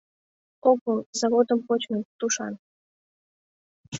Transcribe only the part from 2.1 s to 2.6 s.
тушан.